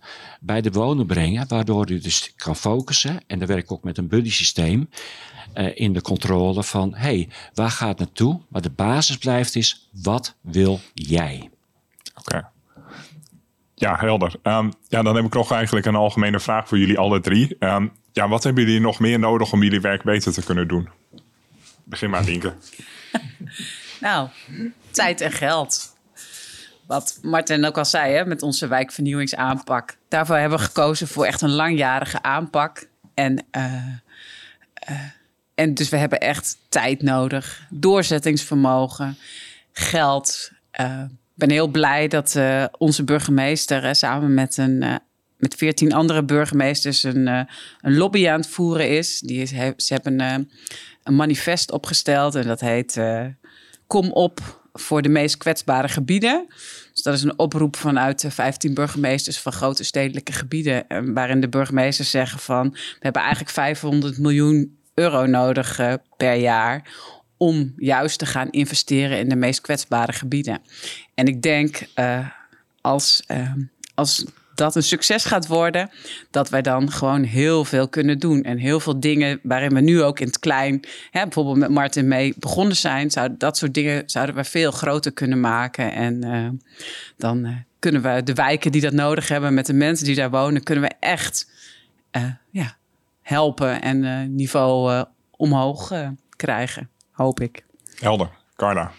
[0.40, 3.20] bij de bewoner brengen, waardoor u dus kan focussen.
[3.26, 4.88] En dan werk ik ook met een buddy systeem.
[5.54, 8.40] Uh, in de controle van, hé, hey, waar gaat het naartoe?
[8.48, 11.50] Maar de basis blijft is, wat wil jij?
[12.14, 12.54] Oké.
[13.78, 14.34] Ja, helder.
[14.42, 17.56] Um, ja, dan heb ik nog eigenlijk een algemene vraag voor jullie alle drie.
[17.58, 20.88] Um, ja, wat hebben jullie nog meer nodig om jullie werk beter te kunnen doen?
[21.84, 22.54] Begin maar, Dienke.
[24.00, 24.28] nou,
[24.90, 25.96] tijd en geld.
[26.86, 29.96] Wat Martin ook al zei, hè, met onze wijkvernieuwingsaanpak.
[30.08, 32.88] Daarvoor hebben we gekozen voor echt een langjarige aanpak.
[33.14, 33.86] En, uh,
[34.90, 35.00] uh,
[35.54, 39.18] en dus we hebben echt tijd nodig, doorzettingsvermogen,
[39.72, 40.50] geld.
[40.80, 41.02] Uh,
[41.36, 44.94] ben heel blij dat uh, onze burgemeester samen met een uh,
[45.36, 47.26] met veertien andere burgemeesters een,
[47.80, 49.20] een lobby aan het voeren is.
[49.20, 50.20] Die is ze hebben
[51.02, 53.00] een manifest opgesteld en dat heet
[53.86, 56.46] Kom op voor de meest kwetsbare gebieden.
[56.92, 60.84] Dus dat is een oproep vanuit de 15 burgemeesters van grote stedelijke gebieden.
[61.14, 65.80] Waarin de burgemeesters zeggen van we hebben eigenlijk 500 miljoen euro nodig
[66.16, 66.90] per jaar
[67.36, 70.60] om juist te gaan investeren in de meest kwetsbare gebieden.
[71.16, 72.28] En ik denk uh,
[72.80, 73.52] als, uh,
[73.94, 74.24] als
[74.54, 75.90] dat een succes gaat worden,
[76.30, 78.42] dat wij dan gewoon heel veel kunnen doen.
[78.42, 82.08] En heel veel dingen waarin we nu ook in het klein, hè, bijvoorbeeld met Martin
[82.08, 85.92] mee begonnen zijn, zou, dat soort dingen zouden we veel groter kunnen maken.
[85.92, 86.48] En uh,
[87.16, 90.62] dan kunnen we de wijken die dat nodig hebben, met de mensen die daar wonen,
[90.62, 91.50] kunnen we echt
[92.50, 92.76] ja,
[93.22, 95.92] helpen en niveau omhoog
[96.36, 97.64] krijgen hoop ik.
[97.98, 98.30] Helder.
[98.56, 98.92] Carla.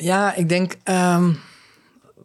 [0.00, 1.38] Ja, ik denk um,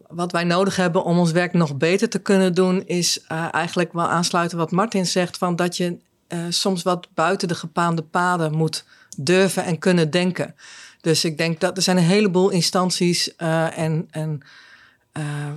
[0.08, 3.92] wat wij nodig hebben om ons werk nog beter te kunnen doen, is uh, eigenlijk
[3.92, 8.52] wel aansluiten wat Martin zegt, van dat je uh, soms wat buiten de gepaande paden
[8.52, 8.84] moet
[9.16, 10.54] durven en kunnen denken.
[11.00, 14.42] Dus ik denk dat er zijn een heleboel instanties uh, en, en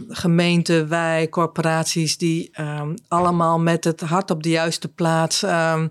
[0.09, 5.83] gemeenten, wij, corporaties, die um, allemaal met het hart op de juiste plaats uh,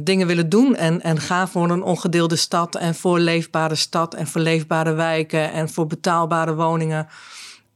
[0.00, 4.26] dingen willen doen en, en gaan voor een ongedeelde stad en voor leefbare stad en
[4.26, 7.08] voor leefbare wijken en voor betaalbare woningen.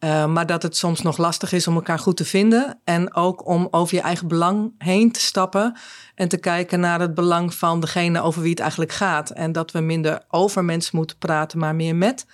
[0.05, 2.81] Uh, maar dat het soms nog lastig is om elkaar goed te vinden.
[2.85, 5.77] En ook om over je eigen belang heen te stappen.
[6.15, 9.31] En te kijken naar het belang van degene over wie het eigenlijk gaat.
[9.31, 12.27] En dat we minder over mensen moeten praten, maar meer met.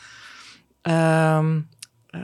[0.83, 1.47] Uh,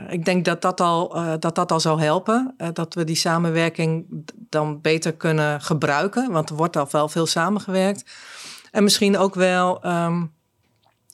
[0.09, 2.55] ik denk dat dat al, uh, dat dat al zou helpen.
[2.57, 4.05] Uh, dat we die samenwerking
[4.49, 6.31] dan beter kunnen gebruiken.
[6.31, 8.03] Want er wordt al wel veel samengewerkt.
[8.71, 10.33] En misschien ook wel um,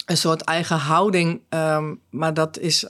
[0.06, 1.42] een soort eigen houding.
[1.50, 2.88] Um, maar dat is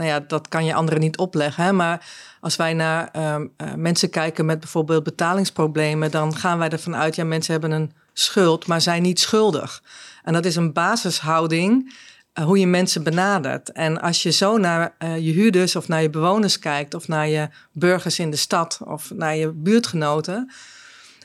[0.00, 1.64] nou ja, dat kan je anderen niet opleggen.
[1.64, 1.72] Hè?
[1.72, 2.06] Maar
[2.40, 7.14] als wij naar ehm, eh, mensen kijken met bijvoorbeeld betalingsproblemen, dan gaan wij ervan uit,
[7.14, 9.82] ja, mensen hebben een schuld, maar zijn niet schuldig.
[10.22, 11.94] En dat is een basishouding eh,
[12.32, 13.72] hoe je mensen benadert.
[13.72, 17.28] En als je zo naar uh, je huurders of naar je bewoners kijkt, of naar
[17.28, 20.52] je burgers in de stad of naar je buurtgenoten,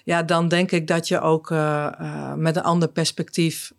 [0.04, 3.74] ja, dan denk ik dat je ook uh, met een ander perspectief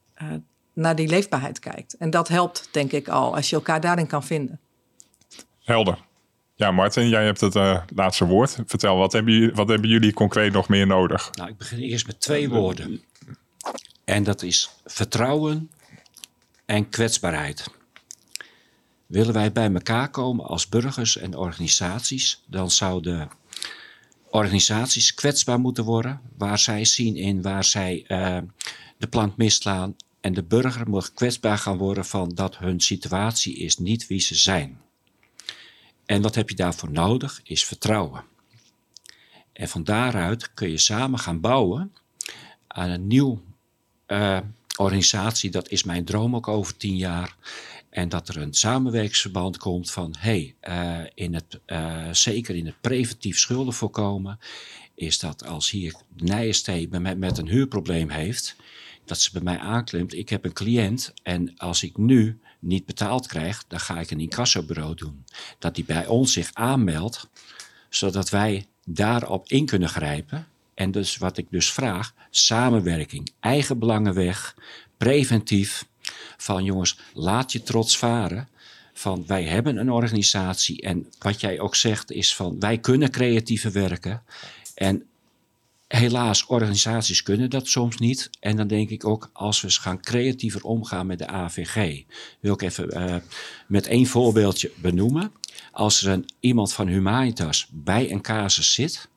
[0.72, 1.96] naar die leefbaarheid kijkt.
[1.96, 4.60] En dat helpt, denk ik al, als je elkaar daarin kan vinden.
[5.64, 5.98] Helder.
[6.54, 7.54] Ja, Martin, jij hebt het
[7.94, 8.58] laatste woord.
[8.66, 11.30] Vertel, wat hebben, jullie, wat hebben jullie concreet nog meer nodig?
[11.32, 13.02] Nou, ik begin eerst met twee woorden.
[14.04, 15.70] En dat is vertrouwen
[16.66, 17.64] en kwetsbaarheid.
[19.06, 23.30] Willen wij bij elkaar komen als burgers en organisaties, dan zouden
[24.30, 28.38] organisaties kwetsbaar moeten worden, waar zij zien in waar zij uh,
[28.98, 29.96] de plank misslaan.
[30.20, 34.34] En de burger moet kwetsbaar gaan worden van dat hun situatie is niet wie ze
[34.34, 34.80] zijn.
[36.06, 38.24] En wat heb je daarvoor nodig, is vertrouwen.
[39.52, 41.92] En van daaruit kun je samen gaan bouwen
[42.66, 43.42] aan een nieuw
[44.06, 44.38] uh,
[44.76, 47.36] organisatie, dat is mijn droom ook over tien jaar.
[47.90, 52.80] En dat er een samenwerkingsverband komt van, hey, uh, in het, uh, zeker in het
[52.80, 54.38] preventief schulden voorkomen,
[54.94, 58.56] is dat als hier Nijenstee met, met een huurprobleem heeft,
[59.04, 63.26] dat ze bij mij aanklimt, ik heb een cliënt en als ik nu niet betaald
[63.26, 65.24] krijg, dan ga ik een incassobureau doen.
[65.58, 67.28] Dat die bij ons zich aanmeldt,
[67.88, 74.14] zodat wij daarop in kunnen grijpen en dus wat ik dus vraag, samenwerking, eigen belangen
[74.14, 74.56] weg,
[74.96, 75.86] preventief.
[76.36, 78.48] Van jongens, laat je trots varen.
[78.92, 83.72] Van wij hebben een organisatie en wat jij ook zegt is van wij kunnen creatiever
[83.72, 84.22] werken.
[84.74, 85.06] En
[85.88, 88.30] helaas, organisaties kunnen dat soms niet.
[88.40, 92.02] En dan denk ik ook, als we gaan creatiever omgaan met de AVG,
[92.40, 93.16] wil ik even uh,
[93.66, 95.32] met één voorbeeldje benoemen.
[95.72, 99.08] Als er een, iemand van Humanitas bij een casus zit,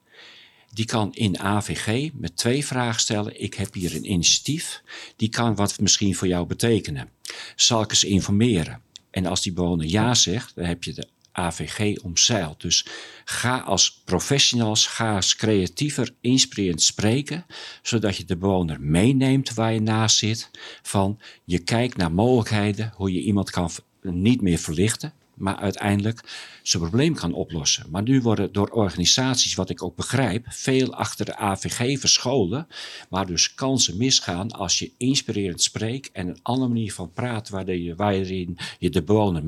[0.73, 3.41] die kan in AVG met twee vragen stellen.
[3.41, 4.81] Ik heb hier een initiatief,
[5.15, 7.09] die kan wat misschien voor jou betekenen.
[7.55, 8.81] Zal ik eens informeren?
[9.11, 12.61] En als die bewoner ja zegt, dan heb je de AVG omzeild.
[12.61, 12.85] Dus
[13.25, 17.45] ga als professionals, ga als creatiever, inspirerend spreken,
[17.81, 20.49] zodat je de bewoner meeneemt waar je naast zit.
[20.81, 26.21] Van je kijkt naar mogelijkheden, hoe je iemand kan niet meer verlichten, maar uiteindelijk
[26.63, 27.85] zijn probleem kan oplossen.
[27.89, 32.67] Maar nu worden door organisaties, wat ik ook begrijp, veel achter de AVG verscholen,
[33.09, 37.53] waar dus kansen misgaan als je inspirerend spreekt en een andere manier van praten,
[37.95, 39.43] waarin je, de bewoner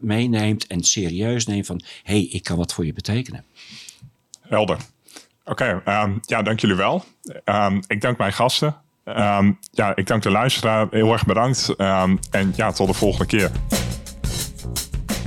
[0.00, 3.44] meeneemt en serieus neemt van, hé, hey, ik kan wat voor je betekenen.
[4.40, 4.78] Helder.
[5.44, 7.04] Oké, um, ja, dank jullie wel.
[7.44, 8.76] Um, ik dank mijn gasten.
[9.04, 10.86] Um, ja, ik dank de luisteraar.
[10.90, 11.74] Heel erg bedankt.
[11.76, 13.50] en ja, tot de volgende keer.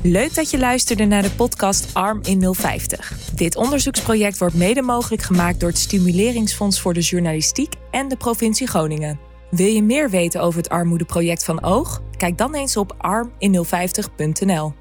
[0.08, 3.14] Leuk dat je luisterde naar de podcast Arm in 050.
[3.36, 8.68] Dit onderzoeksproject wordt mede mogelijk gemaakt door het Stimuleringsfonds voor de Journalistiek en de provincie
[8.68, 9.20] Groningen.
[9.50, 12.02] Wil je meer weten over het armoedeproject van Oog?
[12.18, 14.74] Kijk dan eens op armin050.nl.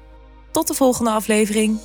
[0.51, 1.79] Tot de volgende aflevering.